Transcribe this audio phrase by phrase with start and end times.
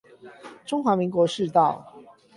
[0.65, 1.93] 中華民國市道